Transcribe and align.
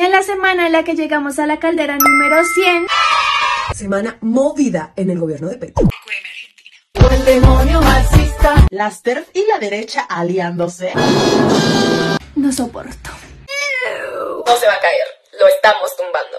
En 0.00 0.10
la 0.12 0.22
semana 0.22 0.64
en 0.64 0.72
la 0.72 0.82
que 0.82 0.94
llegamos 0.94 1.38
a 1.38 1.46
la 1.46 1.58
caldera 1.58 1.98
número 1.98 2.42
100, 2.42 2.86
Semana 3.74 4.16
movida 4.22 4.94
en 4.96 5.10
el 5.10 5.18
gobierno 5.18 5.50
de 5.50 5.58
Petro. 5.58 5.86
El 6.94 7.24
demonio 7.26 7.82
marxista, 7.82 8.54
las 8.70 9.02
TERF 9.02 9.28
y 9.34 9.44
la 9.46 9.58
derecha 9.58 10.06
aliándose. 10.08 10.94
no 12.34 12.50
soporto. 12.50 13.10
No 14.46 14.56
se 14.56 14.66
va 14.66 14.72
a 14.72 14.80
caer, 14.80 15.06
lo 15.38 15.46
estamos 15.48 15.90
tumbando. 15.98 16.38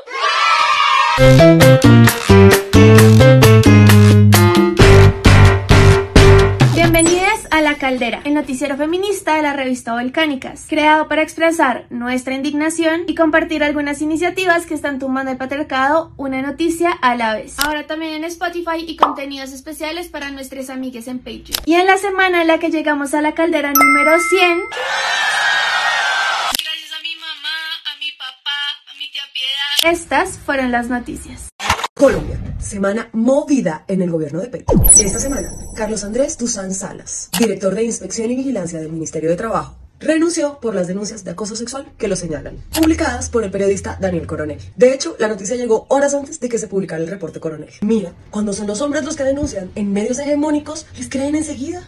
Caldera, 7.81 8.21
el 8.25 8.35
noticiero 8.35 8.77
feminista 8.77 9.37
de 9.37 9.41
la 9.41 9.53
revista 9.53 9.93
Volcánicas, 9.93 10.67
creado 10.69 11.07
para 11.07 11.23
expresar 11.23 11.87
nuestra 11.89 12.35
indignación 12.35 13.05
y 13.07 13.15
compartir 13.15 13.63
algunas 13.63 14.03
iniciativas 14.03 14.67
que 14.67 14.75
están 14.75 14.99
tumbando 14.99 15.31
el 15.31 15.37
patriarcado 15.37 16.13
una 16.15 16.43
noticia 16.43 16.91
a 16.91 17.15
la 17.15 17.33
vez. 17.33 17.57
Ahora 17.57 17.87
también 17.87 18.13
en 18.13 18.23
Spotify 18.25 18.85
y 18.85 18.97
contenidos 18.97 19.51
especiales 19.51 20.09
para 20.09 20.29
nuestras 20.29 20.69
amigas 20.69 21.07
en 21.07 21.17
Patreon. 21.17 21.57
Y 21.65 21.73
en 21.73 21.87
la 21.87 21.97
semana 21.97 22.41
en 22.43 22.49
la 22.49 22.59
que 22.59 22.69
llegamos 22.69 23.15
a 23.15 23.21
la 23.23 23.33
caldera 23.33 23.73
número 23.73 24.19
100, 24.29 24.59
Gracias 26.63 26.91
a 26.93 27.01
mi 27.01 27.15
mamá, 27.15 27.57
a 27.91 27.97
mi 27.97 28.11
papá, 28.11 28.59
a 28.91 28.97
mi 28.99 29.09
tía 29.09 29.23
Piedad. 29.33 29.91
estas 29.91 30.37
fueron 30.37 30.71
las 30.71 30.87
noticias. 30.87 31.49
Colombia, 31.95 32.39
semana 32.59 33.09
movida 33.11 33.83
en 33.87 34.01
el 34.01 34.09
gobierno 34.09 34.39
de 34.39 34.47
Petro. 34.47 34.81
Esta 34.95 35.19
semana, 35.19 35.53
Carlos 35.75 36.03
Andrés 36.03 36.37
Tuzán 36.37 36.73
Salas, 36.73 37.29
director 37.37 37.75
de 37.75 37.83
Inspección 37.83 38.31
y 38.31 38.35
Vigilancia 38.37 38.79
del 38.79 38.91
Ministerio 38.91 39.29
de 39.29 39.35
Trabajo, 39.35 39.75
renunció 39.99 40.59
por 40.59 40.73
las 40.73 40.87
denuncias 40.87 41.23
de 41.25 41.31
acoso 41.31 41.55
sexual 41.55 41.91
que 41.97 42.07
lo 42.07 42.15
señalan, 42.15 42.57
publicadas 42.73 43.29
por 43.29 43.43
el 43.43 43.51
periodista 43.51 43.97
Daniel 43.99 44.25
Coronel. 44.25 44.57
De 44.77 44.93
hecho, 44.93 45.15
la 45.19 45.27
noticia 45.27 45.57
llegó 45.57 45.85
horas 45.89 46.15
antes 46.15 46.39
de 46.39 46.49
que 46.49 46.57
se 46.57 46.67
publicara 46.67 47.03
el 47.03 47.09
reporte 47.09 47.41
Coronel. 47.41 47.69
Mira, 47.81 48.13
cuando 48.31 48.53
son 48.53 48.67
los 48.67 48.81
hombres 48.81 49.03
los 49.03 49.17
que 49.17 49.25
denuncian 49.25 49.69
en 49.75 49.91
medios 49.91 50.17
hegemónicos, 50.17 50.87
les 50.97 51.09
creen 51.09 51.35
enseguida. 51.35 51.87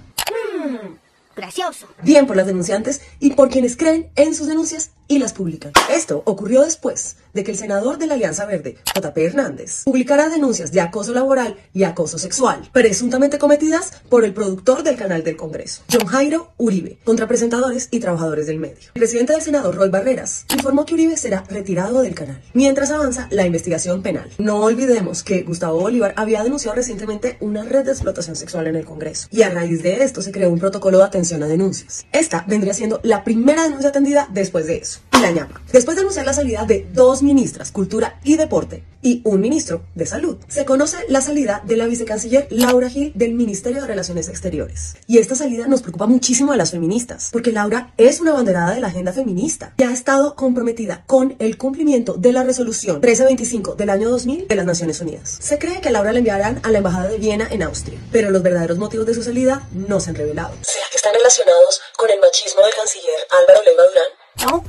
Gracioso. 1.35 1.87
Bien 2.03 2.27
por 2.27 2.35
las 2.35 2.45
denunciantes 2.45 3.01
y 3.19 3.31
por 3.31 3.49
quienes 3.49 3.75
creen 3.75 4.11
en 4.15 4.35
sus 4.35 4.47
denuncias 4.47 4.91
y 5.07 5.19
las 5.19 5.33
publican. 5.33 5.73
Esto 5.89 6.23
ocurrió 6.25 6.63
después 6.63 7.17
de 7.33 7.43
que 7.43 7.51
el 7.51 7.57
senador 7.57 7.97
de 7.97 8.07
la 8.07 8.13
Alianza 8.13 8.45
Verde, 8.45 8.77
JP 8.95 9.17
Hernández, 9.17 9.83
publicara 9.85 10.29
denuncias 10.29 10.71
de 10.71 10.81
acoso 10.81 11.13
laboral 11.13 11.57
y 11.73 11.83
acoso 11.83 12.17
sexual, 12.17 12.69
presuntamente 12.71 13.39
cometidas 13.39 13.91
por 14.09 14.23
el 14.23 14.33
productor 14.33 14.83
del 14.83 14.97
canal 14.97 15.23
del 15.23 15.35
Congreso, 15.35 15.81
John 15.91 16.05
Jairo 16.05 16.53
Uribe, 16.57 16.99
contra 17.03 17.27
presentadores 17.27 17.87
y 17.91 17.99
trabajadores 17.99 18.47
del 18.47 18.59
medio. 18.59 18.89
El 18.93 18.99
presidente 18.99 19.33
del 19.33 19.41
Senado, 19.41 19.71
Roy 19.71 19.89
Barreras, 19.89 20.45
informó 20.53 20.85
que 20.85 20.93
Uribe 20.93 21.17
será 21.17 21.43
retirado 21.49 22.01
del 22.01 22.15
canal, 22.15 22.41
mientras 22.53 22.91
avanza 22.91 23.27
la 23.31 23.45
investigación 23.45 24.03
penal. 24.03 24.29
No 24.37 24.61
olvidemos 24.61 25.23
que 25.23 25.41
Gustavo 25.41 25.79
Bolívar 25.79 26.13
había 26.17 26.43
denunciado 26.43 26.75
recientemente 26.75 27.37
una 27.39 27.63
red 27.63 27.85
de 27.85 27.91
explotación 27.91 28.35
sexual 28.35 28.67
en 28.67 28.75
el 28.75 28.85
Congreso, 28.85 29.27
y 29.31 29.41
a 29.41 29.49
raíz 29.49 29.81
de 29.81 30.03
esto 30.03 30.21
se 30.21 30.31
creó 30.31 30.49
un 30.49 30.59
protocolo 30.59 30.99
de 30.99 31.05
atención 31.05 31.41
a 31.41 31.47
denuncias. 31.47 32.05
Esta 32.11 32.45
vendría 32.47 32.73
siendo 32.73 32.99
la 33.03 33.23
primera 33.23 33.63
denuncia 33.63 33.89
atendida 33.89 34.27
después 34.31 34.67
de 34.67 34.77
eso. 34.77 34.92
Y 35.17 35.21
la 35.21 35.31
ñapa. 35.31 35.61
Después 35.71 35.95
de 35.95 36.01
anunciar 36.01 36.25
la 36.25 36.33
salida 36.33 36.65
de 36.65 36.87
dos 36.91 37.23
ministras, 37.23 37.71
Cultura 37.71 38.19
y 38.23 38.35
Deporte, 38.35 38.83
y 39.03 39.21
un 39.25 39.41
ministro 39.41 39.83
de 39.93 40.05
Salud, 40.05 40.37
se 40.47 40.65
conoce 40.65 40.97
la 41.09 41.21
salida 41.21 41.61
de 41.65 41.77
la 41.77 41.85
vicecanciller 41.85 42.47
Laura 42.49 42.89
Gil 42.89 43.11
del 43.15 43.33
Ministerio 43.33 43.81
de 43.81 43.87
Relaciones 43.87 44.29
Exteriores. 44.29 44.95
Y 45.07 45.17
esta 45.17 45.35
salida 45.35 45.67
nos 45.67 45.81
preocupa 45.81 46.07
muchísimo 46.07 46.53
a 46.53 46.57
las 46.57 46.71
feministas, 46.71 47.29
porque 47.31 47.51
Laura 47.51 47.93
es 47.97 48.21
una 48.21 48.31
banderada 48.31 48.73
de 48.73 48.79
la 48.79 48.87
agenda 48.87 49.11
feminista 49.11 49.73
y 49.77 49.83
ha 49.83 49.91
estado 49.91 50.35
comprometida 50.35 51.03
con 51.05 51.35
el 51.39 51.57
cumplimiento 51.57 52.13
de 52.13 52.31
la 52.31 52.43
resolución 52.43 52.95
1325 52.95 53.75
del 53.75 53.89
año 53.89 54.09
2000 54.09 54.47
de 54.47 54.55
las 54.55 54.65
Naciones 54.65 55.01
Unidas. 55.01 55.37
Se 55.39 55.59
cree 55.59 55.81
que 55.81 55.91
Laura 55.91 56.13
la 56.13 56.19
enviarán 56.19 56.61
a 56.63 56.71
la 56.71 56.77
Embajada 56.77 57.09
de 57.09 57.17
Viena 57.17 57.47
en 57.51 57.61
Austria, 57.63 57.99
pero 58.11 58.31
los 58.31 58.41
verdaderos 58.41 58.77
motivos 58.77 59.05
de 59.05 59.13
su 59.13 59.23
salida 59.23 59.67
no 59.73 59.99
se 59.99 60.11
han 60.11 60.15
revelado. 60.15 60.55
¿Será 60.61 60.85
que 60.89 60.97
están 60.97 61.13
relacionados 61.13 61.81
con 61.97 62.09
el 62.09 62.19
machismo 62.21 62.61
del 62.61 62.73
canciller 62.73 63.27
Álvaro 63.29 63.63
Leiva 63.65 63.83
Durán? 63.83 64.22
Don't 64.43 64.67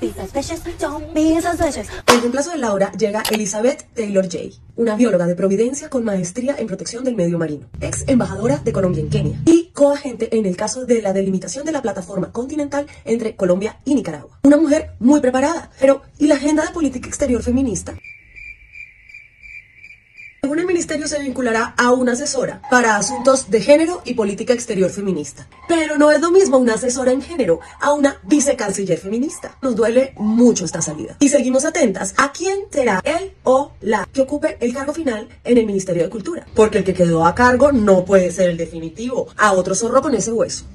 reemplazo 2.21 2.51
de 2.51 2.59
Laura 2.59 2.93
llega 2.93 3.25
Elizabeth 3.29 3.85
Taylor 3.95 4.29
Jay, 4.31 4.55
una 4.77 4.95
bióloga 4.95 5.27
de 5.27 5.35
Providencia 5.35 5.91
con 5.91 6.05
maestría 6.05 6.55
en 6.57 6.69
protección 6.69 7.03
del 7.03 7.17
medio 7.17 7.39
marino, 7.39 7.67
ex 7.81 8.05
embajadora 8.07 8.59
de 8.59 8.73
Colombia 8.73 9.03
en 9.03 9.11
Kenia 9.11 9.41
y 9.47 9.71
coagente 9.73 10.37
en 10.37 10.47
el 10.47 10.57
caso 10.57 10.87
de 10.87 11.03
la 11.03 11.13
delimitación 11.13 11.65
de 11.65 11.73
la 11.73 11.83
plataforma 11.83 12.31
continental 12.31 12.87
entre 13.05 13.35
Colombia 13.35 13.81
y 13.85 13.97
Nicaragua. 13.97 14.39
Una 14.45 14.59
mujer 14.59 14.93
muy 15.01 15.21
preparada, 15.21 15.71
pero 15.81 16.03
¿y 16.19 16.29
la 16.29 16.37
agenda 16.37 16.65
de 16.65 16.73
política 16.73 17.09
exterior 17.09 17.43
feminista? 17.43 17.95
Según 20.45 20.59
el 20.59 20.67
ministerio 20.67 21.09
se 21.09 21.19
vinculará 21.21 21.73
a 21.79 21.91
una 21.93 22.13
asesora 22.13 22.61
para 22.71 22.97
asuntos 22.97 23.51
de 23.51 23.63
género 23.63 24.03
y 24.05 24.13
política 24.13 24.53
exterior 24.53 24.91
feminista. 24.91 25.49
Pero 25.67 25.97
no 25.97 26.11
es 26.11 26.21
lo 26.21 26.31
mismo 26.31 26.59
una 26.59 26.75
asesora 26.75 27.13
en 27.13 27.23
género 27.23 27.61
a 27.81 27.95
una 27.95 28.19
vicecanciller 28.25 28.99
feminista. 28.99 29.57
Nos 29.63 29.75
duele 29.75 30.13
mucho 30.19 30.67
esta 30.67 30.83
salida. 30.83 31.17
Y 31.19 31.31
seguimos 31.31 31.65
atentas 31.65 32.13
a 32.19 32.31
quién 32.31 32.67
será 32.71 33.01
él 33.05 33.33
o 33.45 33.73
la 33.81 34.07
que 34.13 34.21
ocupe 34.21 34.59
el 34.61 34.75
cargo 34.75 34.93
final 34.93 35.31
en 35.45 35.57
el 35.57 35.65
Ministerio 35.65 36.03
de 36.03 36.11
Cultura. 36.11 36.47
Porque 36.55 36.77
el 36.77 36.85
que 36.85 36.93
quedó 36.93 37.25
a 37.25 37.35
cargo 37.35 37.73
no 37.73 38.05
puede 38.05 38.31
ser 38.31 38.51
el 38.51 38.59
definitivo. 38.59 39.29
A 39.39 39.55
otro 39.55 39.75
zorro 39.75 40.03
con 40.03 40.15
ese 40.15 40.31
hueso. 40.31 40.67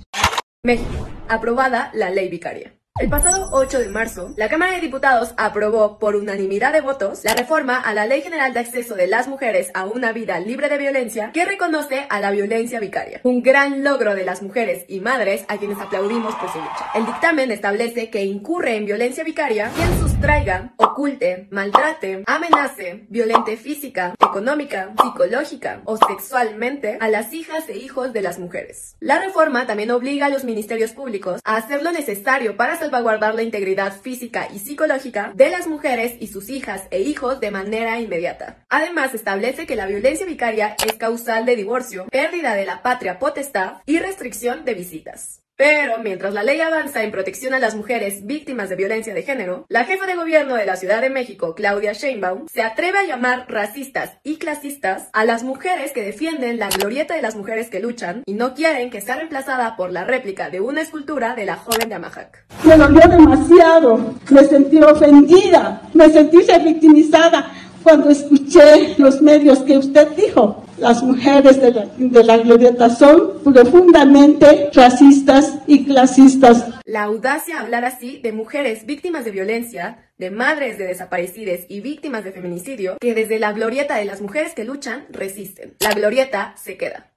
México. 0.64 1.08
Aprobada 1.28 1.92
la 1.94 2.10
ley 2.10 2.28
vicaria. 2.28 2.74
El 3.00 3.08
pasado 3.08 3.48
8 3.54 3.80
de 3.80 3.88
marzo, 3.88 4.34
la 4.36 4.50
Cámara 4.50 4.74
de 4.74 4.82
Diputados 4.82 5.34
aprobó 5.38 5.98
por 6.00 6.18
unanimidad 6.18 6.74
de 6.74 6.82
votos 6.82 7.24
la 7.24 7.34
reforma 7.34 7.80
a 7.80 7.94
la 7.94 8.06
Ley 8.06 8.22
General 8.22 8.54
de 8.54 8.60
Acceso 8.60 8.94
de 8.96 9.08
las 9.08 9.30
Mujeres 9.30 9.72
a 9.74 9.86
una 9.86 10.12
vida 10.12 10.38
libre 10.42 10.68
de 10.68 10.78
violencia 10.78 11.32
que 11.32 11.46
reconoce 11.46 12.06
a 12.10 12.20
la 12.20 12.32
violencia 12.32 12.82
vicaria. 12.82 13.22
Un 13.24 13.42
gran 13.42 13.86
logro 13.86 14.16
de 14.16 14.26
las 14.26 14.42
mujeres 14.42 14.84
y 14.90 15.00
madres 15.00 15.46
a 15.48 15.58
quienes 15.58 15.80
aplaudimos 15.80 16.36
por 16.36 16.52
su 16.52 16.58
lucha. 16.58 16.92
El 16.94 17.06
dictamen 17.06 17.52
establece 17.52 18.10
que 18.10 18.26
incurre 18.26 18.76
en 18.76 18.86
violencia 18.86 19.24
vicaria 19.24 19.72
quien 19.74 20.09
sustraiga, 20.20 20.74
oculte, 20.76 21.48
maltrate, 21.50 22.24
amenace, 22.28 23.06
violente 23.08 23.56
física, 23.56 24.16
económica, 24.20 24.94
psicológica 25.02 25.82
o 25.86 25.96
sexualmente 25.96 26.98
a 27.00 27.08
las 27.08 27.32
hijas 27.32 27.70
e 27.70 27.78
hijos 27.78 28.12
de 28.12 28.22
las 28.22 28.38
mujeres. 28.38 28.98
La 29.00 29.18
reforma 29.20 29.66
también 29.66 29.92
obliga 29.92 30.26
a 30.26 30.30
los 30.30 30.44
ministerios 30.44 30.92
públicos 30.92 31.40
a 31.46 31.56
hacer 31.56 31.84
lo 31.84 31.94
necesario 31.94 32.58
para 32.58 32.78
salvaguardar 32.78 33.34
la 33.34 33.44
integridad 33.44 33.94
física 33.94 34.50
y 34.54 34.60
psicológica 34.60 35.32
de 35.36 35.52
las 35.52 35.68
mujeres 35.68 36.18
y 36.20 36.28
sus 36.28 36.50
hijas 36.50 36.84
e 36.92 37.00
hijos 37.00 37.40
de 37.40 37.52
manera 37.52 38.02
inmediata. 38.02 38.66
Además, 38.68 39.14
establece 39.14 39.66
que 39.66 39.78
la 39.78 39.86
violencia 39.86 40.26
vicaria 40.26 40.76
es 40.86 40.96
causal 40.96 41.46
de 41.46 41.56
divorcio, 41.56 42.08
pérdida 42.12 42.56
de 42.56 42.66
la 42.66 42.82
patria 42.82 43.20
potestad 43.20 43.76
y 43.86 44.00
restricción 44.00 44.66
de 44.66 44.74
visitas. 44.74 45.40
Pero 45.60 45.98
mientras 46.02 46.34
la 46.34 46.42
ley 46.42 46.62
avanza 46.62 47.04
en 47.04 47.12
protección 47.12 47.54
a 47.54 47.60
las 47.60 47.76
mujeres 47.76 48.26
víctimas 48.26 48.70
de 48.70 48.78
violencia 48.78 49.14
de 49.14 49.24
género, 49.24 49.66
la 49.68 49.84
jefa 49.84 50.06
de 50.06 50.16
gobierno 50.16 50.56
de 50.56 50.66
la 50.66 50.78
Ciudad 50.78 51.02
de 51.02 51.10
México, 51.10 51.54
Claudia 51.54 51.92
Sheinbaum, 51.92 52.48
se 52.48 52.62
atreve 52.62 53.00
a 53.00 53.04
llamar 53.04 53.44
racistas 53.50 54.14
y 54.24 54.38
clasistas 54.38 55.10
a 55.12 55.26
las 55.26 55.44
mujeres 55.44 55.92
que 55.92 56.02
defienden 56.02 56.60
la 56.60 56.70
glorieta 56.70 57.14
de 57.14 57.22
las 57.22 57.36
mujeres 57.36 57.70
que 57.70 57.82
luchan 57.82 58.24
y 58.26 58.36
no 58.36 58.54
quieren 58.54 58.90
que 58.90 59.02
sea 59.02 59.18
reemplazada 59.18 59.76
por 59.76 59.92
la 59.92 60.06
réplica 60.06 60.50
de 60.50 60.62
una 60.62 60.80
escultura 60.80 61.36
de 61.36 61.44
la 61.44 61.58
joven 61.58 61.90
de 61.90 61.96
Amajac. 61.96 62.46
Me 62.64 62.78
dolió 62.78 63.06
demasiado, 63.10 64.16
me 64.32 64.46
sentí 64.46 64.82
ofendida, 64.82 65.82
me 65.94 66.10
sentí 66.10 66.38
victimizada 66.64 67.52
cuando 67.90 68.12
escuché 68.12 68.94
los 69.00 69.20
medios 69.20 69.60
que 69.60 69.76
usted 69.76 70.10
dijo. 70.10 70.64
Las 70.78 71.02
mujeres 71.02 71.60
de 71.60 71.72
la, 71.72 71.86
de 71.98 72.24
la 72.24 72.38
glorieta 72.38 72.88
son 72.90 73.42
profundamente 73.44 74.70
racistas 74.74 75.56
y 75.66 75.86
clasistas. 75.86 76.68
La 76.86 77.04
audacia 77.04 77.56
de 77.56 77.62
hablar 77.62 77.86
así 77.86 78.20
de 78.22 78.32
mujeres 78.32 78.86
víctimas 78.86 79.26
de 79.26 79.32
violencia, 79.32 80.12
de 80.20 80.30
madres 80.30 80.78
de 80.78 80.86
desaparecidas 80.86 81.62
y 81.68 81.82
víctimas 81.82 82.24
de 82.24 82.32
feminicidio, 82.32 82.98
que 83.02 83.16
desde 83.16 83.40
la 83.40 83.54
glorieta 83.54 83.96
de 83.96 84.06
las 84.06 84.22
mujeres 84.22 84.54
que 84.54 84.66
luchan 84.66 85.06
resisten. 85.10 85.74
La 85.80 85.94
glorieta 85.94 86.54
se 86.58 86.78
queda. 86.78 87.12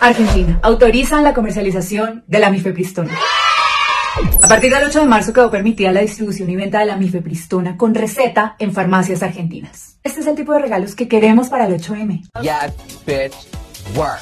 Argentina. 0.00 0.60
Autorizan 0.62 1.24
la 1.24 1.32
comercialización 1.32 2.24
de 2.26 2.38
la 2.40 2.50
mifepristona. 2.50 3.12
A 4.42 4.48
partir 4.48 4.72
del 4.72 4.84
8 4.84 5.00
de 5.00 5.06
marzo 5.06 5.32
quedó 5.32 5.50
permitida 5.50 5.90
la 5.90 6.00
distribución 6.00 6.48
y 6.50 6.56
venta 6.56 6.78
de 6.78 6.86
la 6.86 6.96
mifepristona 6.96 7.76
con 7.76 7.94
receta 7.94 8.54
en 8.58 8.72
farmacias 8.72 9.22
argentinas. 9.22 9.96
Este 10.04 10.20
es 10.20 10.26
el 10.26 10.36
tipo 10.36 10.52
de 10.52 10.60
regalos 10.60 10.94
que 10.94 11.08
queremos 11.08 11.48
para 11.48 11.66
el 11.66 11.80
8M. 11.80 12.22
Yes, 12.40 13.04
bitch. 13.06 13.63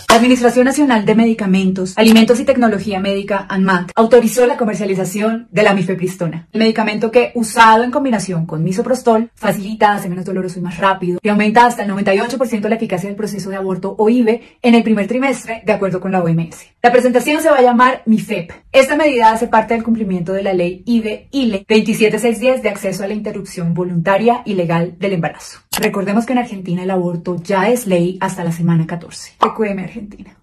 La 0.09 0.17
Administración 0.17 0.67
Nacional 0.67 1.05
de 1.05 1.14
Medicamentos, 1.14 1.94
Alimentos 1.97 2.38
y 2.41 2.44
Tecnología 2.44 3.00
Médica, 3.00 3.47
ANMAT, 3.49 3.93
autorizó 3.94 4.47
la 4.47 4.56
comercialización 4.56 5.49
de 5.50 5.62
la 5.62 5.73
mifepristona, 5.73 6.49
el 6.53 6.59
medicamento 6.59 7.11
que, 7.11 7.32
usado 7.35 7.85
en 7.85 7.91
combinación 7.91 8.44
con 8.44 8.62
misoprostol, 8.64 9.31
facilita, 9.35 9.94
hace 9.94 10.09
menos 10.09 10.25
doloroso 10.25 10.59
y 10.59 10.62
más 10.62 10.79
rápido, 10.79 11.19
y 11.23 11.29
aumenta 11.29 11.64
hasta 11.64 11.85
el 11.85 11.91
98% 11.91 12.69
la 12.69 12.75
eficacia 12.75 13.09
del 13.09 13.17
proceso 13.17 13.50
de 13.50 13.56
aborto 13.56 13.94
o 13.99 14.09
IVE 14.09 14.59
en 14.61 14.75
el 14.75 14.82
primer 14.82 15.06
trimestre, 15.06 15.62
de 15.65 15.73
acuerdo 15.73 16.00
con 16.00 16.12
la 16.12 16.23
OMS. 16.23 16.67
La 16.82 16.93
presentación 16.93 17.41
se 17.41 17.50
va 17.50 17.58
a 17.58 17.62
llamar 17.62 18.03
MIFEP. 18.05 18.53
Esta 18.73 18.97
medida 18.97 19.32
hace 19.32 19.47
parte 19.47 19.75
del 19.75 19.85
cumplimiento 19.85 20.32
de 20.32 20.43
la 20.43 20.53
ley 20.53 20.82
IVE-ILE 20.85 21.65
27610 21.69 22.62
de 22.62 22.69
acceso 22.69 23.05
a 23.05 23.06
la 23.06 23.15
interrupción 23.15 23.75
voluntaria 23.75 24.43
y 24.44 24.55
legal 24.55 24.97
del 24.99 25.15
embarazo. 25.15 25.61
Recordemos 25.79 26.26
que 26.26 26.32
en 26.32 26.41
Argentina 26.41 26.82
el 26.82 26.91
aborto 26.91 27.37
ya 27.43 27.69
es 27.69 27.87
ley 27.87 28.19
hasta 28.20 28.44
la 28.44 28.53
semana 28.53 28.87
14. 28.87 29.37
Argentina. 29.79 30.37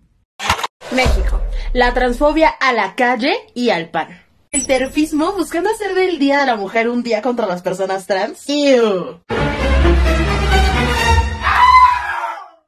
México. 0.91 1.41
La 1.73 1.93
transfobia 1.93 2.49
a 2.49 2.73
la 2.73 2.95
calle 2.95 3.33
y 3.53 3.69
al 3.69 3.89
pan. 3.89 4.07
El 4.51 4.65
terfismo 4.65 5.33
buscando 5.33 5.69
hacer 5.69 5.93
del 5.93 6.17
Día 6.17 6.39
de 6.39 6.47
la 6.47 6.55
Mujer 6.55 6.89
un 6.89 7.03
día 7.03 7.21
contra 7.21 7.45
las 7.45 7.61
personas 7.61 8.07
trans. 8.07 8.47
¡Ew! 8.47 9.19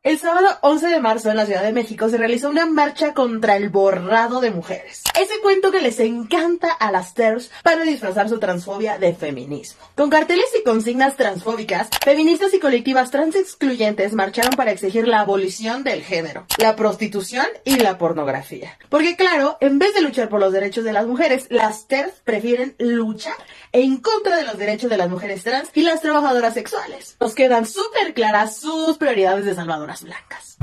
El 0.04 0.18
sábado 0.18 0.48
11 0.62 0.88
de 0.88 1.00
marzo 1.00 1.30
en 1.30 1.38
la 1.38 1.46
Ciudad 1.46 1.62
de 1.62 1.74
México 1.74 2.10
se 2.10 2.18
realizó 2.18 2.50
una 2.50 2.66
marcha 2.66 3.14
contra 3.14 3.56
el 3.56 3.70
borrado 3.70 4.42
de 4.42 4.50
mujeres. 4.50 5.04
Ese 5.16 5.40
cuento 5.44 5.70
que 5.70 5.80
les 5.80 6.00
encanta 6.00 6.72
a 6.72 6.92
las 6.92 7.14
TERFs 7.14 7.52
para 7.62 7.84
disfrazar 7.84 8.28
su 8.28 8.40
transfobia 8.40 8.98
de 8.98 9.14
feminismo. 9.14 9.80
Con 9.94 10.10
carteles 10.10 10.48
y 10.60 10.64
consignas 10.64 11.18
transfóbicas, 11.18 11.88
feministas 12.04 12.52
y 12.56 12.60
colectivas 12.60 13.12
trans 13.12 13.36
excluyentes 13.36 14.14
marcharon 14.14 14.56
para 14.56 14.72
exigir 14.72 15.08
la 15.08 15.20
abolición 15.20 15.84
del 15.84 16.02
género, 16.02 16.48
la 16.58 16.76
prostitución 16.76 17.46
y 17.64 17.76
la 17.76 18.00
pornografía. 18.00 18.80
Porque 18.90 19.16
claro, 19.16 19.60
en 19.62 19.78
vez 19.78 19.94
de 19.94 20.02
luchar 20.02 20.30
por 20.30 20.40
los 20.40 20.52
derechos 20.52 20.84
de 20.84 20.94
las 20.94 21.06
mujeres, 21.06 21.46
las 21.52 21.88
TERFs 21.88 22.22
prefieren 22.24 22.76
luchar 22.80 23.38
en 23.72 23.98
contra 23.98 24.38
de 24.38 24.46
los 24.46 24.58
derechos 24.58 24.90
de 24.90 24.98
las 24.98 25.12
mujeres 25.12 25.44
trans 25.44 25.70
y 25.76 25.84
las 25.84 26.02
trabajadoras 26.02 26.56
sexuales. 26.56 27.18
Nos 27.20 27.36
quedan 27.36 27.68
súper 27.68 28.16
claras 28.16 28.58
sus 28.58 28.98
prioridades 28.98 29.46
de 29.46 29.54
blancas. 30.02 30.58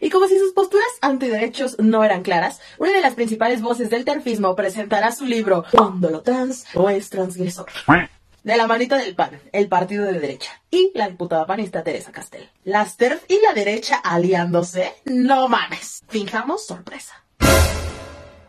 Y 0.00 0.10
como 0.10 0.28
si 0.28 0.38
sus 0.38 0.52
posturas 0.52 0.86
antiderechos 1.00 1.78
no 1.78 2.04
eran 2.04 2.22
claras, 2.22 2.60
una 2.78 2.92
de 2.92 3.00
las 3.00 3.14
principales 3.14 3.62
voces 3.62 3.88
del 3.88 4.04
terfismo 4.04 4.54
presentará 4.54 5.12
su 5.12 5.24
libro 5.24 5.64
Cuando 5.70 6.10
lo 6.10 6.20
trans 6.20 6.66
no 6.74 6.90
es 6.90 7.08
transgresor. 7.08 7.66
De 8.42 8.56
la 8.58 8.66
manita 8.66 8.98
del 8.98 9.14
PAN, 9.14 9.40
el 9.52 9.68
partido 9.68 10.04
de 10.04 10.20
derecha, 10.20 10.60
y 10.70 10.92
la 10.94 11.08
diputada 11.08 11.46
panista 11.46 11.82
Teresa 11.82 12.12
Castel. 12.12 12.50
Las 12.64 12.98
TERF 12.98 13.24
y 13.28 13.40
la 13.40 13.54
derecha 13.54 13.96
aliándose, 13.96 14.92
no 15.06 15.48
mames. 15.48 16.02
Fijamos 16.08 16.66
sorpresa. 16.66 17.23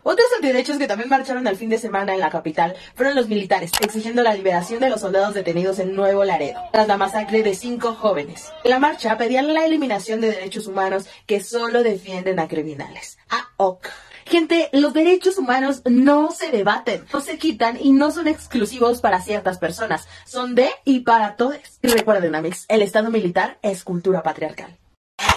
Otros 0.08 0.28
antiderechos 0.36 0.78
que 0.78 0.86
también 0.86 1.10
marcharon 1.10 1.48
al 1.48 1.56
fin 1.56 1.68
de 1.68 1.78
semana 1.78 2.14
en 2.14 2.20
la 2.20 2.30
capital 2.30 2.76
fueron 2.94 3.16
los 3.16 3.26
militares, 3.26 3.72
exigiendo 3.80 4.22
la 4.22 4.34
liberación 4.34 4.78
de 4.78 4.88
los 4.88 5.00
soldados 5.00 5.34
detenidos 5.34 5.80
en 5.80 5.96
Nuevo 5.96 6.22
Laredo, 6.22 6.60
tras 6.72 6.86
la 6.86 6.96
masacre 6.96 7.42
de 7.42 7.56
cinco 7.56 7.92
jóvenes. 7.92 8.52
En 8.62 8.70
la 8.70 8.78
marcha 8.78 9.18
pedían 9.18 9.52
la 9.52 9.66
eliminación 9.66 10.20
de 10.20 10.28
derechos 10.28 10.68
humanos 10.68 11.08
que 11.26 11.42
solo 11.42 11.82
defienden 11.82 12.38
a 12.38 12.46
criminales. 12.46 13.18
A 13.30 13.48
OK. 13.56 13.88
Gente, 14.26 14.68
los 14.70 14.94
derechos 14.94 15.38
humanos 15.38 15.82
no 15.84 16.30
se 16.30 16.52
debaten, 16.52 17.04
no 17.12 17.20
se 17.20 17.36
quitan 17.36 17.76
y 17.76 17.90
no 17.90 18.12
son 18.12 18.28
exclusivos 18.28 19.00
para 19.00 19.20
ciertas 19.20 19.58
personas, 19.58 20.06
son 20.24 20.54
de 20.54 20.70
y 20.84 21.00
para 21.00 21.34
todos. 21.34 21.58
Y 21.82 21.88
recuerden, 21.88 22.36
amigos, 22.36 22.64
el 22.68 22.82
Estado 22.82 23.10
militar 23.10 23.58
es 23.60 23.82
cultura 23.82 24.22
patriarcal. 24.22 24.78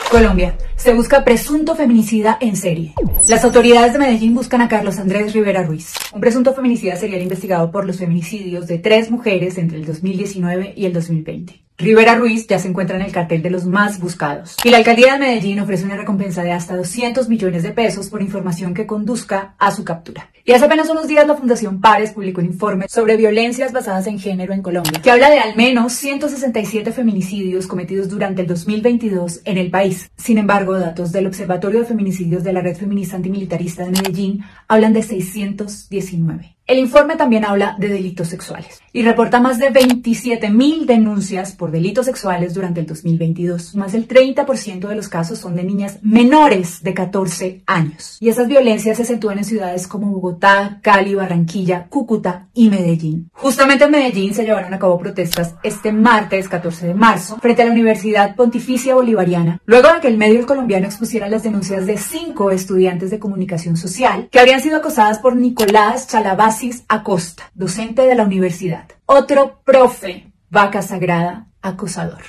Colombia. 0.09 0.57
Se 0.75 0.94
busca 0.94 1.23
presunto 1.23 1.75
feminicida 1.75 2.38
en 2.41 2.56
serie. 2.56 2.94
Las 3.27 3.44
autoridades 3.44 3.94
de 3.94 4.00
Medellín 4.00 4.33
buscan 4.33 4.61
a 4.61 4.67
Carlos 4.67 4.97
Andrés 4.97 5.33
Rivera 5.33 5.63
Ruiz, 5.63 5.94
un 6.13 6.19
presunto 6.19 6.53
feminicida 6.53 6.95
serial 6.95 7.21
investigado 7.21 7.71
por 7.71 7.85
los 7.85 7.97
feminicidios 7.97 8.67
de 8.67 8.79
tres 8.79 9.11
mujeres 9.11 9.57
entre 9.57 9.77
el 9.77 9.85
2019 9.85 10.73
y 10.75 10.85
el 10.85 10.94
2020. 10.94 11.69
Rivera 11.79 12.15
Ruiz 12.15 12.45
ya 12.45 12.59
se 12.59 12.67
encuentra 12.67 12.97
en 12.97 13.03
el 13.03 13.13
cartel 13.13 13.41
de 13.41 13.49
los 13.49 13.65
más 13.65 14.01
buscados. 14.01 14.57
Y 14.65 14.69
la 14.69 14.77
alcaldía 14.77 15.13
de 15.13 15.19
Medellín 15.19 15.61
ofrece 15.61 15.85
una 15.85 15.95
recompensa 15.95 16.43
de 16.43 16.51
hasta 16.51 16.75
200 16.75 17.29
millones 17.29 17.63
de 17.63 17.71
pesos 17.71 18.09
por 18.09 18.21
información 18.21 18.73
que 18.73 18.85
conduzca 18.85 19.55
a 19.57 19.71
su 19.71 19.85
captura. 19.85 20.29
Y 20.43 20.51
hace 20.51 20.65
apenas 20.65 20.89
unos 20.89 21.07
días 21.07 21.25
la 21.25 21.35
Fundación 21.35 21.79
Pares 21.79 22.11
publicó 22.11 22.41
un 22.41 22.47
informe 22.47 22.89
sobre 22.89 23.15
violencias 23.15 23.71
basadas 23.71 24.07
en 24.07 24.19
género 24.19 24.53
en 24.53 24.61
Colombia, 24.61 24.99
que 25.01 25.09
habla 25.09 25.29
de 25.29 25.39
al 25.39 25.55
menos 25.55 25.93
167 25.93 26.91
feminicidios 26.91 27.65
cometidos 27.65 28.09
durante 28.09 28.41
el 28.41 28.47
2022 28.47 29.39
en 29.45 29.57
el 29.57 29.71
país. 29.71 30.11
Sin 30.17 30.37
embargo, 30.37 30.77
datos 30.77 31.13
del 31.13 31.27
Observatorio 31.27 31.79
de 31.79 31.85
Feminicidios 31.85 32.43
de 32.43 32.51
la 32.51 32.59
Red 32.59 32.75
Feminista 32.75 33.15
Antimilitarista 33.15 33.85
de 33.85 33.91
Medellín 33.91 34.43
hablan 34.67 34.91
de 34.91 35.03
619. 35.03 36.58
El 36.69 36.77
informe 36.77 37.16
también 37.16 37.45
habla 37.45 37.75
de 37.80 37.88
delitos 37.88 38.27
sexuales 38.27 38.80
y 38.94 39.01
reporta 39.01 39.39
más 39.39 39.57
de 39.57 39.71
27 39.71 40.51
mil 40.51 40.86
denuncias 40.86 41.54
por 41.54 41.71
delitos 41.71 42.06
sexuales 42.06 42.54
durante 42.54 42.80
el 42.80 42.86
2022. 42.86 43.74
Más 43.74 43.94
del 43.94 44.07
30% 44.07 44.88
de 44.88 44.95
los 44.95 45.10
casos 45.10 45.39
son 45.39 45.56
de 45.56 45.63
niñas 45.63 45.98
menores 46.04 46.83
de 46.83 46.94
14 46.94 47.63
años. 47.66 48.18
Y 48.19 48.30
esas 48.30 48.48
violencias 48.48 48.98
se 48.98 49.04
acentúan 49.04 49.39
en 49.39 49.45
ciudades 49.45 49.88
como 49.88 50.12
Bogotá, 50.12 50.77
Cali, 50.83 51.16
Barranquilla, 51.16 51.88
Cúcuta 51.89 52.50
y 52.54 52.69
Medellín. 52.69 53.31
Justamente 53.33 53.86
en 53.86 53.92
Medellín 53.92 54.36
se 54.36 54.45
llevaron 54.45 54.72
a 54.72 54.77
cabo 54.77 55.00
protestas 55.00 55.56
este 55.63 55.92
martes 55.92 56.48
14 56.50 56.86
de 56.86 56.94
marzo 56.94 57.38
frente 57.42 57.63
a 57.63 57.65
la 57.65 57.72
Universidad 57.72 58.36
Pontificia 58.36 58.94
Bolivariana, 58.94 59.60
luego 59.65 59.92
de 59.92 60.01
que 60.01 60.07
el 60.07 60.18
medio 60.19 60.45
colombiano 60.45 60.86
expusiera 60.86 61.30
las 61.30 61.42
denuncias 61.42 61.88
de 61.88 61.98
cinco 61.98 62.51
estudiantes 62.51 63.10
de 63.10 63.18
comunicación 63.18 63.75
social 63.75 64.30
que 64.30 64.39
habrían 64.39 64.62
sido 64.62 64.77
acosadas 64.77 65.18
por 65.18 65.36
Nicolás 65.36 66.07
Chalabás 66.07 66.58
Acosta, 66.89 67.51
docente 67.53 68.01
de 68.01 68.15
la 68.15 68.23
universidad. 68.23 68.85
Otro 69.06 69.61
profe, 69.63 70.31
vaca 70.50 70.81
sagrada, 70.81 71.47
acosador. 71.61 72.21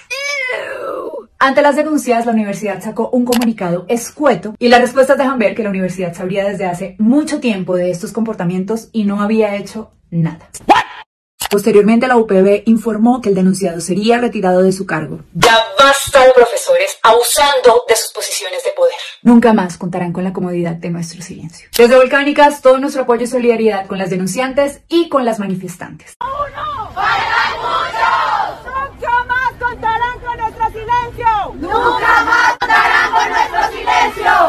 Ante 1.39 1.63
las 1.63 1.75
denuncias, 1.75 2.27
la 2.27 2.33
universidad 2.33 2.83
sacó 2.83 3.09
un 3.11 3.25
comunicado 3.25 3.87
escueto 3.89 4.55
y 4.59 4.69
las 4.69 4.83
respuestas 4.83 5.19
dejan 5.19 5.39
ver 5.39 5.55
que 5.55 5.63
la 5.63 5.71
universidad 5.71 6.15
sabría 6.15 6.45
desde 6.45 6.67
hace 6.67 6.97
mucho 6.99 7.41
tiempo 7.41 7.75
de 7.75 7.91
estos 7.91 8.13
comportamientos 8.13 8.89
y 8.93 9.05
no 9.05 9.21
había 9.21 9.57
hecho 9.57 9.91
nada. 10.11 10.49
Posteriormente, 11.51 12.07
la 12.07 12.17
UPB 12.17 12.63
informó 12.67 13.21
que 13.21 13.29
el 13.29 13.35
denunciado 13.35 13.81
sería 13.81 14.19
retirado 14.19 14.63
de 14.63 14.71
su 14.71 14.87
cargo. 14.87 15.19
Ya 15.35 15.59
basta 15.77 16.25
de 16.25 16.33
profesores 16.33 16.97
abusando 17.03 17.85
de 17.89 17.97
sus 17.97 18.13
posiciones 18.13 18.63
de 18.63 18.71
poder. 18.71 18.95
Nunca 19.23 19.53
más 19.53 19.77
contarán 19.77 20.13
con 20.13 20.23
la 20.23 20.33
comodidad 20.33 20.75
de 20.77 20.91
nuestro 20.91 21.23
silencio. 21.23 21.69
Desde 21.77 21.97
Volcánicas, 21.97 22.63
todo 22.63 22.79
nuestro 22.79 23.03
apoyo 23.03 23.25
y 23.25 23.27
solidaridad 23.27 23.89
con 23.89 23.99
las 23.99 24.11
denunciantes 24.11 24.83
y 24.89 25.09
con 25.09 25.25
las 25.25 25.41
manifestantes. 25.41 26.15
¡Uno! 26.21 26.91
¡Faltan 26.95 27.59
muchos! 27.59 28.95
¡Nunca 28.95 29.25
más 29.25 29.53
contarán 29.59 30.21
con 30.21 30.39
nuestro 30.39 30.67
silencio! 30.67 31.27
¡Nunca 31.55 32.25
más 32.25 32.57
contarán 32.61 33.13
con 33.13 33.29
nuestro 33.29 33.77
silencio! 33.77 34.49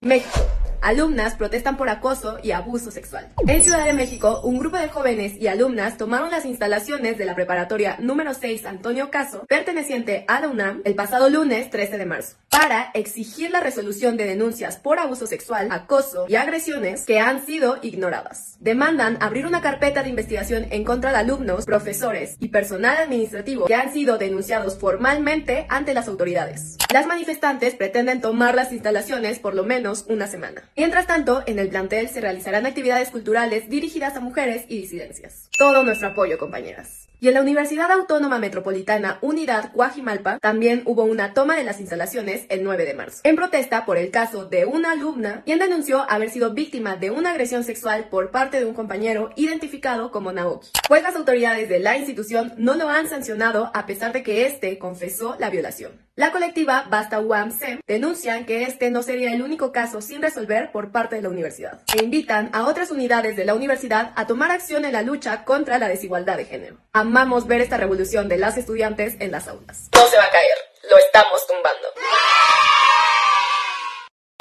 México. 0.00 0.57
Alumnas 0.88 1.34
protestan 1.34 1.76
por 1.76 1.90
acoso 1.90 2.38
y 2.42 2.52
abuso 2.52 2.90
sexual. 2.90 3.28
En 3.46 3.62
Ciudad 3.62 3.84
de 3.84 3.92
México, 3.92 4.40
un 4.42 4.58
grupo 4.58 4.78
de 4.78 4.88
jóvenes 4.88 5.34
y 5.38 5.46
alumnas 5.46 5.98
tomaron 5.98 6.30
las 6.30 6.46
instalaciones 6.46 7.18
de 7.18 7.26
la 7.26 7.34
preparatoria 7.34 7.96
número 7.98 8.32
6 8.32 8.64
Antonio 8.64 9.10
Caso, 9.10 9.44
perteneciente 9.46 10.24
a 10.28 10.40
la 10.40 10.48
UNAM, 10.48 10.80
el 10.86 10.94
pasado 10.94 11.28
lunes 11.28 11.68
13 11.68 11.98
de 11.98 12.06
marzo, 12.06 12.36
para 12.50 12.90
exigir 12.94 13.50
la 13.50 13.60
resolución 13.60 14.16
de 14.16 14.24
denuncias 14.24 14.78
por 14.78 14.98
abuso 14.98 15.26
sexual, 15.26 15.68
acoso 15.70 16.24
y 16.26 16.36
agresiones 16.36 17.04
que 17.04 17.20
han 17.20 17.44
sido 17.44 17.78
ignoradas. 17.82 18.56
Demandan 18.58 19.18
abrir 19.20 19.44
una 19.44 19.60
carpeta 19.60 20.02
de 20.02 20.08
investigación 20.08 20.68
en 20.70 20.84
contra 20.84 21.12
de 21.12 21.18
alumnos, 21.18 21.66
profesores 21.66 22.36
y 22.40 22.48
personal 22.48 22.96
administrativo 22.96 23.66
que 23.66 23.74
han 23.74 23.92
sido 23.92 24.16
denunciados 24.16 24.78
formalmente 24.78 25.66
ante 25.68 25.92
las 25.92 26.08
autoridades. 26.08 26.78
Las 26.90 27.06
manifestantes 27.06 27.74
pretenden 27.74 28.22
tomar 28.22 28.54
las 28.54 28.72
instalaciones 28.72 29.38
por 29.38 29.54
lo 29.54 29.64
menos 29.64 30.06
una 30.08 30.26
semana. 30.26 30.62
Mientras 30.78 31.08
tanto, 31.08 31.42
en 31.46 31.58
el 31.58 31.70
plantel 31.70 32.08
se 32.08 32.20
realizarán 32.20 32.64
actividades 32.64 33.10
culturales 33.10 33.68
dirigidas 33.68 34.14
a 34.14 34.20
mujeres 34.20 34.64
y 34.68 34.80
disidencias. 34.80 35.48
Todo 35.58 35.82
nuestro 35.82 36.06
apoyo, 36.06 36.38
compañeras. 36.38 37.08
Y 37.18 37.26
en 37.26 37.34
la 37.34 37.42
Universidad 37.42 37.90
Autónoma 37.90 38.38
Metropolitana 38.38 39.18
Unidad 39.20 39.72
Guajimalpa 39.74 40.38
también 40.38 40.82
hubo 40.84 41.02
una 41.02 41.34
toma 41.34 41.56
de 41.56 41.64
las 41.64 41.80
instalaciones 41.80 42.46
el 42.48 42.62
9 42.62 42.84
de 42.84 42.94
marzo, 42.94 43.22
en 43.24 43.34
protesta 43.34 43.84
por 43.84 43.96
el 43.96 44.12
caso 44.12 44.44
de 44.44 44.66
una 44.66 44.92
alumna 44.92 45.42
quien 45.44 45.58
denunció 45.58 46.08
haber 46.08 46.30
sido 46.30 46.54
víctima 46.54 46.94
de 46.94 47.10
una 47.10 47.30
agresión 47.30 47.64
sexual 47.64 48.08
por 48.08 48.30
parte 48.30 48.60
de 48.60 48.64
un 48.64 48.74
compañero 48.74 49.30
identificado 49.34 50.12
como 50.12 50.30
Naoki. 50.30 50.68
Pues 50.86 51.02
las 51.02 51.16
autoridades 51.16 51.68
de 51.68 51.80
la 51.80 51.98
institución 51.98 52.52
no 52.56 52.76
lo 52.76 52.88
han 52.88 53.08
sancionado 53.08 53.72
a 53.74 53.84
pesar 53.86 54.12
de 54.12 54.22
que 54.22 54.46
éste 54.46 54.78
confesó 54.78 55.34
la 55.40 55.50
violación. 55.50 56.07
La 56.18 56.32
colectiva 56.32 56.84
Basta 56.90 57.20
UAMSEM 57.20 57.78
denuncian 57.86 58.44
que 58.44 58.64
este 58.64 58.90
no 58.90 59.04
sería 59.04 59.32
el 59.32 59.40
único 59.40 59.70
caso 59.70 60.00
sin 60.00 60.20
resolver 60.20 60.72
por 60.72 60.90
parte 60.90 61.14
de 61.14 61.22
la 61.22 61.28
universidad 61.28 61.80
e 61.96 62.02
invitan 62.02 62.50
a 62.52 62.66
otras 62.66 62.90
unidades 62.90 63.36
de 63.36 63.44
la 63.44 63.54
universidad 63.54 64.10
a 64.16 64.26
tomar 64.26 64.50
acción 64.50 64.84
en 64.84 64.94
la 64.94 65.02
lucha 65.02 65.44
contra 65.44 65.78
la 65.78 65.86
desigualdad 65.86 66.36
de 66.36 66.46
género. 66.46 66.78
Amamos 66.92 67.46
ver 67.46 67.60
esta 67.60 67.76
revolución 67.76 68.28
de 68.28 68.36
las 68.36 68.58
estudiantes 68.58 69.14
en 69.20 69.30
las 69.30 69.46
aulas. 69.46 69.90
No 69.94 70.08
se 70.08 70.16
va 70.16 70.24
a 70.24 70.30
caer, 70.30 70.58
lo 70.90 70.98
estamos 70.98 71.46
tumbando. 71.46 71.86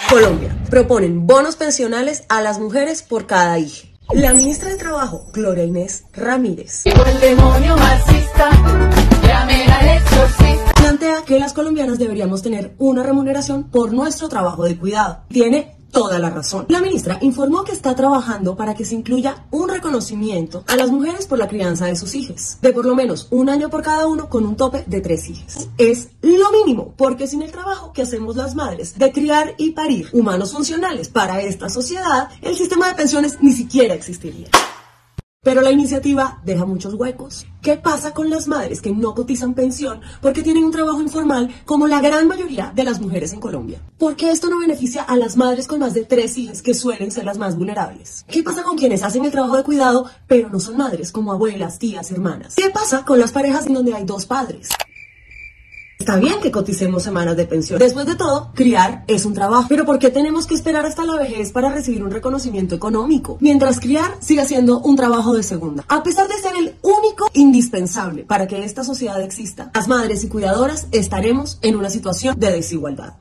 Colombia. 0.09 0.57
Proponen 0.71 1.27
bonos 1.27 1.57
pensionales 1.57 2.23
a 2.27 2.41
las 2.41 2.57
mujeres 2.57 3.03
por 3.03 3.27
cada 3.27 3.59
hija. 3.59 3.87
La 4.13 4.33
ministra 4.33 4.69
de 4.69 4.77
Trabajo, 4.77 5.27
Gloria 5.31 5.65
Inés 5.65 6.05
Ramírez, 6.11 6.87
el 6.87 7.19
demonio 7.19 7.77
marxista, 7.77 8.49
llamen 9.21 9.69
al 9.69 9.89
exorcista. 9.89 10.66
Plantea 10.97 11.25
que 11.25 11.39
las 11.39 11.53
colombianas 11.53 11.99
deberíamos 11.99 12.41
tener 12.41 12.73
una 12.79 13.03
remuneración 13.03 13.65
por 13.65 13.93
nuestro 13.93 14.29
trabajo 14.29 14.63
de 14.63 14.77
cuidado. 14.77 15.19
Tiene 15.27 15.75
toda 15.91 16.17
la 16.17 16.31
razón. 16.31 16.65
La 16.69 16.81
ministra 16.81 17.19
informó 17.21 17.63
que 17.63 17.71
está 17.71 17.95
trabajando 17.95 18.55
para 18.55 18.73
que 18.73 18.83
se 18.83 18.95
incluya 18.95 19.45
un 19.51 19.69
reconocimiento 19.69 20.63
a 20.67 20.75
las 20.75 20.89
mujeres 20.89 21.27
por 21.27 21.37
la 21.37 21.47
crianza 21.47 21.85
de 21.85 21.95
sus 21.95 22.15
hijos, 22.15 22.57
de 22.61 22.73
por 22.73 22.85
lo 22.85 22.95
menos 22.95 23.27
un 23.29 23.47
año 23.47 23.69
por 23.69 23.83
cada 23.83 24.07
uno 24.07 24.27
con 24.27 24.45
un 24.45 24.55
tope 24.55 24.85
de 24.87 25.01
tres 25.01 25.29
hijos. 25.29 25.69
Es 25.77 26.09
lo 26.21 26.51
mínimo, 26.51 26.93
porque 26.97 27.27
sin 27.27 27.43
el 27.43 27.51
trabajo 27.51 27.93
que 27.93 28.01
hacemos 28.01 28.35
las 28.35 28.55
madres 28.55 28.97
de 28.97 29.11
criar 29.11 29.53
y 29.57 29.71
parir 29.71 30.09
humanos 30.13 30.51
funcionales 30.51 31.09
para 31.09 31.41
esta 31.41 31.69
sociedad, 31.69 32.29
el 32.41 32.55
sistema 32.55 32.87
de 32.87 32.95
pensiones 32.95 33.37
ni 33.41 33.53
siquiera 33.53 33.93
existiría. 33.93 34.47
Pero 35.47 35.61
la 35.61 35.71
iniciativa 35.71 36.41
deja 36.43 36.65
muchos 36.65 36.93
huecos. 36.95 37.45
¿Qué 37.61 37.77
pasa 37.77 38.13
con 38.13 38.29
las 38.29 38.49
madres 38.49 38.81
que 38.81 38.91
no 38.91 39.15
cotizan 39.15 39.53
pensión 39.53 40.01
porque 40.21 40.43
tienen 40.43 40.65
un 40.65 40.73
trabajo 40.73 41.01
informal 41.01 41.49
como 41.63 41.87
la 41.87 42.01
gran 42.01 42.27
mayoría 42.27 42.73
de 42.75 42.83
las 42.83 42.99
mujeres 42.99 43.31
en 43.31 43.39
Colombia? 43.39 43.81
¿Por 43.97 44.17
qué 44.17 44.29
esto 44.29 44.49
no 44.49 44.59
beneficia 44.59 45.03
a 45.03 45.15
las 45.15 45.37
madres 45.37 45.65
con 45.65 45.79
más 45.79 45.93
de 45.93 46.03
tres 46.03 46.37
hijas 46.37 46.61
que 46.61 46.73
suelen 46.73 47.11
ser 47.11 47.23
las 47.23 47.37
más 47.37 47.55
vulnerables? 47.55 48.25
¿Qué 48.27 48.43
pasa 48.43 48.61
con 48.63 48.77
quienes 48.77 49.03
hacen 49.03 49.23
el 49.23 49.31
trabajo 49.31 49.55
de 49.55 49.63
cuidado 49.63 50.09
pero 50.27 50.49
no 50.49 50.59
son 50.59 50.75
madres 50.75 51.13
como 51.13 51.31
abuelas, 51.31 51.79
tías, 51.79 52.11
hermanas? 52.11 52.55
¿Qué 52.55 52.69
pasa 52.69 53.05
con 53.05 53.17
las 53.17 53.31
parejas 53.31 53.67
en 53.67 53.75
donde 53.75 53.93
hay 53.93 54.03
dos 54.03 54.25
padres? 54.25 54.67
Está 56.07 56.21
bien 56.21 56.39
que 56.41 56.51
coticemos 56.51 57.03
semanas 57.03 57.35
de 57.35 57.45
pensión. 57.45 57.79
Después 57.79 58.05
de 58.05 58.15
todo, 58.15 58.51
criar 58.53 59.03
es 59.07 59.25
un 59.25 59.33
trabajo. 59.33 59.65
Pero 59.67 59.83
¿por 59.83 59.99
qué 59.99 60.09
tenemos 60.09 60.47
que 60.47 60.55
esperar 60.55 60.85
hasta 60.85 61.03
la 61.03 61.17
vejez 61.17 61.51
para 61.51 61.69
recibir 61.69 62.01
un 62.01 62.11
reconocimiento 62.11 62.75
económico? 62.75 63.37
Mientras 63.41 63.81
criar 63.81 64.15
sigue 64.19 64.45
siendo 64.45 64.79
un 64.79 64.95
trabajo 64.95 65.33
de 65.33 65.43
segunda. 65.43 65.83
A 65.89 66.03
pesar 66.03 66.29
de 66.29 66.35
ser 66.35 66.55
el 66.55 66.75
único 66.81 67.29
indispensable 67.33 68.23
para 68.23 68.47
que 68.47 68.63
esta 68.63 68.85
sociedad 68.85 69.21
exista, 69.21 69.69
las 69.73 69.89
madres 69.89 70.23
y 70.23 70.29
cuidadoras 70.29 70.87
estaremos 70.93 71.59
en 71.61 71.75
una 71.75 71.89
situación 71.89 72.39
de 72.39 72.53
desigualdad. 72.53 73.15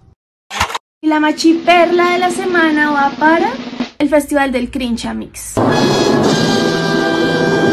La 1.02 1.18
machiperla 1.18 2.12
de 2.12 2.18
la 2.20 2.30
semana 2.30 2.92
va 2.92 3.10
para 3.18 3.52
el 3.98 4.08
Festival 4.08 4.52
del 4.52 4.70
Cringe 4.70 5.12
Mix. 5.12 5.54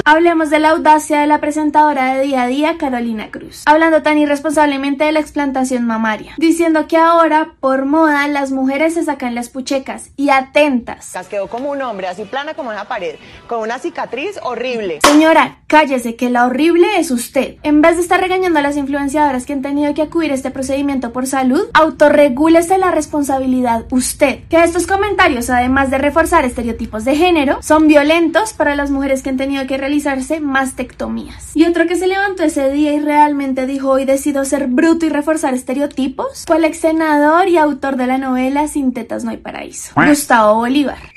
Hablemos 0.05 0.49
de 0.49 0.59
la 0.59 0.71
audacia 0.71 1.21
de 1.21 1.27
la 1.27 1.39
presentadora 1.39 2.13
de 2.13 2.23
día 2.23 2.41
a 2.41 2.47
día, 2.47 2.77
Carolina 2.77 3.31
Cruz, 3.31 3.63
hablando 3.65 4.01
tan 4.01 4.17
irresponsablemente 4.17 5.05
de 5.05 5.13
la 5.13 5.21
explantación 5.21 5.85
mamaria, 5.85 6.33
diciendo 6.37 6.87
que 6.87 6.97
ahora, 6.97 7.53
por 7.61 7.85
moda, 7.85 8.27
las 8.27 8.51
mujeres 8.51 8.95
se 8.95 9.05
sacan 9.05 9.33
las 9.33 9.47
puchecas 9.47 10.09
y 10.17 10.29
atentas. 10.29 11.13
Quedó 11.29 11.47
como 11.47 11.71
un 11.71 11.81
hombre, 11.81 12.07
así 12.07 12.25
plana 12.25 12.53
como 12.53 12.71
una 12.71 12.83
pared, 12.83 13.15
con 13.47 13.61
una 13.61 13.79
cicatriz 13.79 14.37
horrible. 14.43 14.99
Señora, 15.03 15.59
cállese 15.67 16.17
que 16.17 16.29
la 16.29 16.47
horrible 16.47 16.85
es 16.97 17.09
usted. 17.09 17.55
En 17.63 17.81
vez 17.81 17.95
de 17.95 18.01
estar 18.01 18.19
regañando 18.19 18.59
a 18.59 18.61
las 18.61 18.75
influenciadoras 18.75 19.45
que 19.45 19.53
han 19.53 19.61
tenido 19.61 19.93
que 19.93 20.01
acudir 20.01 20.31
a 20.31 20.35
este 20.35 20.51
procedimiento 20.51 21.13
por 21.13 21.27
salud, 21.27 21.65
autorregúlese 21.73 22.77
la 22.77 22.91
responsabilidad 22.91 23.85
usted. 23.89 24.41
Que 24.49 24.61
estos 24.61 24.85
comentarios, 24.85 25.49
además 25.49 25.89
de 25.91 25.97
reforzar 25.97 26.43
estereotipos 26.43 27.05
de 27.05 27.15
género, 27.15 27.63
son 27.63 27.87
violentos 27.87 28.51
para 28.51 28.75
las 28.75 28.91
mujeres 28.91 29.23
que 29.23 29.29
han 29.29 29.37
tenido 29.37 29.65
que 29.65 29.77
realizarse 29.93 30.39
mastectomías. 30.39 31.55
Y 31.55 31.65
otro 31.65 31.85
que 31.85 31.95
se 31.95 32.07
levantó 32.07 32.43
ese 32.43 32.71
día 32.71 32.93
y 32.93 32.99
realmente 32.99 33.67
dijo 33.67 33.89
hoy 33.91 34.05
decido 34.05 34.43
ser 34.43 34.67
bruto 34.67 35.05
y 35.05 35.09
reforzar 35.09 35.53
estereotipos 35.53 36.45
fue 36.47 36.57
el 36.57 36.65
ex 36.65 36.79
senador 36.79 37.47
y 37.47 37.57
autor 37.57 37.95
de 37.95 38.07
la 38.07 38.17
novela 38.17 38.67
Sin 38.67 38.91
tetas 38.93 39.23
no 39.23 39.31
hay 39.31 39.37
paraíso, 39.37 39.91
Gustavo 39.95 40.55
Bolívar. 40.55 41.12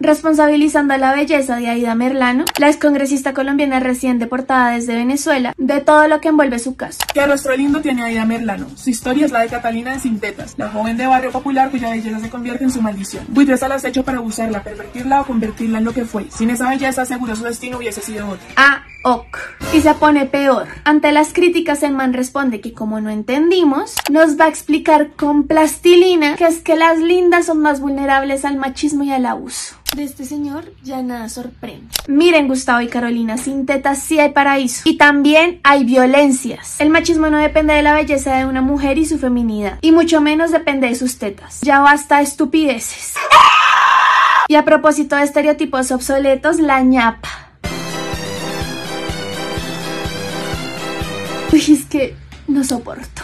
Responsabilizando 0.00 0.94
a 0.94 0.98
la 0.98 1.12
belleza 1.12 1.56
de 1.56 1.68
Aida 1.68 1.96
Merlano, 1.96 2.44
la 2.58 2.68
excongresista 2.68 3.34
colombiana 3.34 3.80
recién 3.80 4.20
deportada 4.20 4.70
desde 4.70 4.94
Venezuela, 4.94 5.54
de 5.58 5.80
todo 5.80 6.06
lo 6.06 6.20
que 6.20 6.28
envuelve 6.28 6.60
su 6.60 6.76
caso. 6.76 7.00
¿Qué 7.12 7.26
rostro 7.26 7.56
lindo 7.56 7.80
tiene 7.80 8.04
Aida 8.04 8.24
Merlano? 8.24 8.68
Su 8.76 8.90
historia 8.90 9.26
es 9.26 9.32
la 9.32 9.40
de 9.40 9.48
Catalina 9.48 9.92
de 9.92 9.98
Sintetas, 9.98 10.54
la 10.56 10.68
joven 10.68 10.96
de 10.96 11.06
barrio 11.06 11.32
popular 11.32 11.72
cuya 11.72 11.90
belleza 11.90 12.20
se 12.20 12.30
convierte 12.30 12.62
en 12.62 12.70
su 12.70 12.80
maldición. 12.80 13.24
Buitres 13.28 13.60
al 13.64 13.72
acecho 13.72 14.04
para 14.04 14.18
abusarla, 14.18 14.62
pervertirla 14.62 15.22
o 15.22 15.26
convertirla 15.26 15.78
en 15.78 15.84
lo 15.84 15.92
que 15.92 16.04
fue. 16.04 16.26
Sin 16.30 16.50
esa 16.50 16.68
belleza, 16.68 17.04
seguro 17.04 17.34
su 17.34 17.42
destino 17.42 17.78
hubiese 17.78 18.00
sido 18.00 18.28
otro. 18.28 18.46
Ah, 18.56 18.82
ok. 19.02 19.38
Y 19.72 19.82
se 19.82 19.94
pone 19.94 20.26
peor. 20.26 20.66
Ante 20.84 21.12
las 21.12 21.32
críticas, 21.32 21.82
el 21.82 21.92
man 21.92 22.12
responde 22.12 22.60
que 22.60 22.72
como 22.72 23.00
no 23.00 23.10
entendimos, 23.10 23.94
nos 24.10 24.38
va 24.38 24.46
a 24.46 24.48
explicar 24.48 25.10
con 25.16 25.44
plastilina 25.44 26.36
que 26.36 26.46
es 26.46 26.58
que 26.60 26.76
las 26.76 26.98
lindas 26.98 27.46
son 27.46 27.60
más 27.60 27.80
vulnerables 27.80 28.44
al 28.44 28.56
machismo 28.56 29.04
y 29.04 29.12
al 29.12 29.26
abuso. 29.26 29.76
De 29.96 30.04
este 30.04 30.24
señor 30.26 30.72
ya 30.82 31.02
nada 31.02 31.28
sorprende. 31.28 31.88
Miren 32.08 32.46
Gustavo 32.46 32.80
y 32.82 32.88
Carolina, 32.88 33.38
sin 33.38 33.64
tetas 33.64 34.02
sí 34.02 34.20
hay 34.20 34.32
paraíso. 34.32 34.82
Y 34.84 34.98
también 34.98 35.60
hay 35.64 35.84
violencias. 35.84 36.80
El 36.80 36.90
machismo 36.90 37.30
no 37.30 37.38
depende 37.38 37.74
de 37.74 37.82
la 37.82 37.94
belleza 37.94 38.36
de 38.36 38.44
una 38.44 38.60
mujer 38.60 38.98
y 38.98 39.06
su 39.06 39.18
feminidad. 39.18 39.78
Y 39.80 39.92
mucho 39.92 40.20
menos 40.20 40.50
depende 40.50 40.88
de 40.88 40.94
sus 40.94 41.18
tetas. 41.18 41.60
Ya 41.62 41.80
basta 41.80 42.18
de 42.18 42.24
estupideces. 42.24 43.14
Y 44.46 44.56
a 44.56 44.64
propósito 44.64 45.16
de 45.16 45.24
estereotipos 45.24 45.90
obsoletos, 45.90 46.58
la 46.58 46.80
ñapa. 46.82 47.47
Que 51.98 52.14
no 52.46 52.62
soporto. 52.62 53.22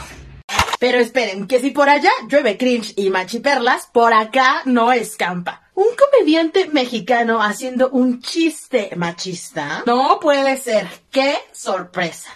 Pero 0.81 0.99
esperen, 0.99 1.47
que 1.47 1.61
si 1.61 1.71
por 1.71 1.89
allá 1.89 2.11
llueve 2.29 2.59
cringe 2.59 2.93
y 2.97 3.09
machiperlas, 3.09 3.89
por 3.93 4.13
acá 4.13 4.63
no 4.65 4.93
escampa. 4.93 5.63
Un 5.75 5.87
comediante 5.97 6.69
mexicano 6.73 7.41
haciendo 7.41 7.89
un 7.91 8.21
chiste 8.21 8.91
machista. 8.97 9.85
No 9.87 10.19
puede 10.21 10.57
ser. 10.57 10.89
¡Qué 11.11 11.37
sorpresa! 11.53 12.31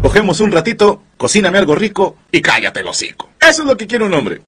Cogemos 0.00 0.38
un 0.40 0.52
ratito, 0.52 1.02
cocíname 1.16 1.58
algo 1.58 1.74
rico 1.74 2.16
y 2.30 2.40
cállate 2.40 2.80
el 2.80 2.86
hocico. 2.86 3.30
Eso 3.40 3.62
es 3.62 3.68
lo 3.68 3.76
que 3.76 3.88
quiere 3.88 4.04
un 4.04 4.14
hombre. 4.14 4.42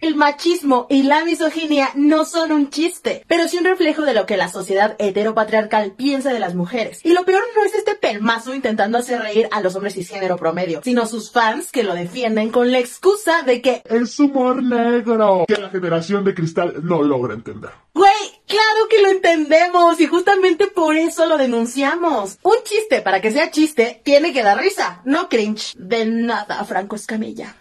El 0.00 0.14
machismo 0.14 0.86
y 0.88 1.02
la 1.02 1.24
misoginia 1.24 1.90
no 1.96 2.24
son 2.24 2.52
un 2.52 2.70
chiste, 2.70 3.24
pero 3.26 3.48
sí 3.48 3.58
un 3.58 3.64
reflejo 3.64 4.02
de 4.02 4.14
lo 4.14 4.26
que 4.26 4.36
la 4.36 4.48
sociedad 4.48 4.94
heteropatriarcal 4.98 5.92
piensa 5.92 6.32
de 6.32 6.38
las 6.38 6.54
mujeres. 6.54 7.00
Y 7.04 7.12
lo 7.12 7.24
peor 7.24 7.42
no 7.56 7.64
es 7.64 7.74
este 7.74 7.96
pelmazo 7.96 8.54
intentando 8.54 8.98
hacer 8.98 9.20
reír 9.20 9.48
a 9.50 9.60
los 9.60 9.74
hombres 9.74 9.94
cisgénero 9.94 10.36
promedio, 10.36 10.82
sino 10.84 11.06
sus 11.06 11.32
fans 11.32 11.72
que 11.72 11.82
lo 11.82 11.94
defienden 11.94 12.50
con 12.50 12.70
la 12.70 12.78
excusa 12.78 13.42
de 13.42 13.60
que 13.60 13.82
es 13.84 14.20
humor 14.20 14.62
negro 14.62 15.44
que 15.48 15.60
la 15.60 15.70
generación 15.70 16.24
de 16.24 16.34
cristal 16.34 16.74
no 16.82 17.02
logra 17.02 17.34
entender. 17.34 17.70
Güey, 17.92 18.12
claro 18.46 18.88
que 18.88 19.02
lo 19.02 19.08
entendemos 19.08 20.00
y 20.00 20.06
justamente 20.06 20.68
por 20.68 20.96
eso 20.96 21.26
lo 21.26 21.36
denunciamos. 21.36 22.38
Un 22.44 22.54
chiste, 22.62 23.00
para 23.00 23.20
que 23.20 23.32
sea 23.32 23.50
chiste, 23.50 24.00
tiene 24.04 24.32
que 24.32 24.44
dar 24.44 24.58
risa, 24.58 25.02
no 25.04 25.28
cringe. 25.28 25.74
De 25.76 26.06
nada, 26.06 26.64
Franco 26.64 26.94
Escamilla. 26.94 27.56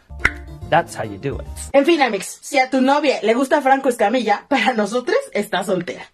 That's 0.70 0.98
how 0.98 1.04
you 1.04 1.18
do 1.18 1.40
it. 1.40 1.48
En 1.74 1.86
fin, 1.86 2.02
Amix, 2.02 2.40
si 2.42 2.60
a 2.60 2.70
tu 2.70 2.82
novia 2.82 3.20
le 3.24 3.34
gusta 3.34 3.62
Franco 3.62 3.90
Escamilla, 3.90 4.46
para 4.48 4.74
nosotros 4.74 5.18
está 5.34 5.64
soltera. 5.64 6.12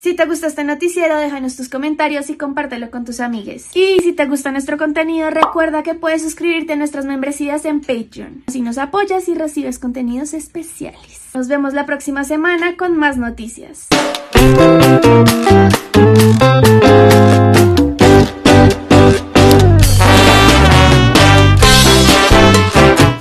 Si 0.00 0.14
te 0.14 0.26
gusta 0.26 0.46
este 0.46 0.62
noticiero, 0.62 1.16
déjanos 1.16 1.56
tus 1.56 1.68
comentarios 1.68 2.30
y 2.30 2.36
compártelo 2.36 2.88
con 2.92 3.04
tus 3.04 3.18
amigues. 3.18 3.74
Y 3.74 3.98
si 3.98 4.12
te 4.12 4.26
gusta 4.26 4.52
nuestro 4.52 4.78
contenido, 4.78 5.28
recuerda 5.28 5.82
que 5.82 5.94
puedes 5.94 6.22
suscribirte 6.22 6.74
a 6.74 6.76
nuestras 6.76 7.04
membresías 7.04 7.64
en 7.64 7.80
Patreon. 7.80 8.44
Así 8.46 8.60
nos 8.60 8.78
apoyas 8.78 9.28
y 9.28 9.34
recibes 9.34 9.80
contenidos 9.80 10.34
especiales. 10.34 11.22
Nos 11.34 11.48
vemos 11.48 11.74
la 11.74 11.84
próxima 11.84 12.22
semana 12.22 12.76
con 12.76 12.96
más 12.96 13.16
noticias. 13.16 13.88